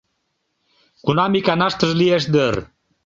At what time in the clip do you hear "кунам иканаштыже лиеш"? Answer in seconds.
1.05-2.23